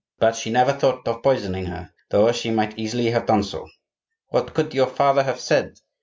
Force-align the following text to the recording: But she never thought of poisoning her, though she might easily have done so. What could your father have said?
But 0.17 0.35
she 0.35 0.49
never 0.49 0.73
thought 0.73 1.07
of 1.07 1.21
poisoning 1.21 1.65
her, 1.67 1.91
though 2.09 2.31
she 2.31 2.49
might 2.49 2.75
easily 2.79 3.11
have 3.11 3.27
done 3.27 3.43
so. 3.43 3.67
What 4.29 4.55
could 4.55 4.73
your 4.73 4.87
father 4.87 5.21
have 5.21 5.39
said? 5.39 5.73